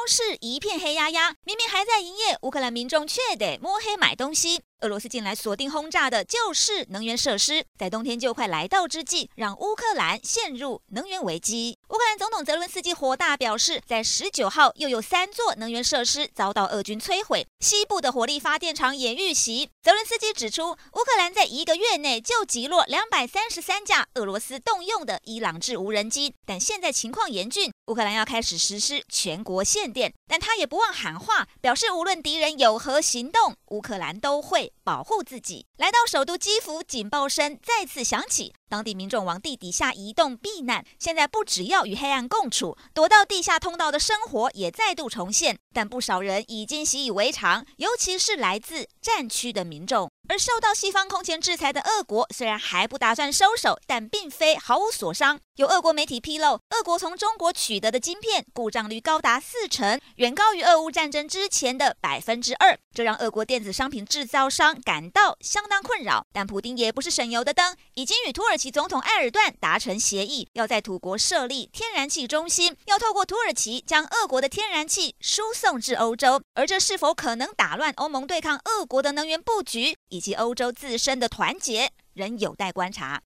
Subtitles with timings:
[0.00, 4.62] 超市一片黑压压，明明还在营业，乌克兰民众却得摸黑买东西。
[4.80, 11.76] 俄罗斯近来锁定轰炸的就是能源设施，在冬天就快来到之际，让乌克兰陷入能源危机。
[11.90, 19.68] 乌克兰总统泽伦斯基火大表示，在十九号又有三座能源设施遭到俄军摧毁，西部的火力发电厂也遇袭。
[19.82, 30.14] 泽伦斯基指出，乌克兰在一个月内就击落两百三十三架俄罗斯动用的伊朗制无人机，但现在情况严峻，乌克兰要开始实施全国限电。
[30.28, 34.72] 但他也不忘喊话，表示无论敌人有何行动，乌克兰都会。
[34.84, 38.54] 保护自己，来到首都基辅，警报声再次响起。
[38.70, 45.58] 当地民众往地底下移动避难，现在不只要与黑暗共处，躲到地下通道的生活也再度重现。
[45.74, 50.08] 但不少人已经习以为常，尤其是来自战区的民众。
[50.28, 55.40] 而受到西方空前制裁的俄国，虽然还不打算收手，但并非毫无所伤。
[55.56, 66.24] 有俄国媒体披露，俄国从中国取得的晶片故障率高达四成，远高于俄乌战争之前的百分之二，这让俄国电子商品制造商感到相当困扰。
[66.32, 76.42] 但普丁也不是省油的灯，已经与土耳其总统埃尔段达成协议，要在土国设立天然气中心，要透过土耳其将俄国的天然气输送至欧洲。
[76.52, 79.96] 而这是否可能打乱欧盟对抗俄国的能源布局？
[80.10, 83.18] 以及欧洲自身的团结仍有待观察。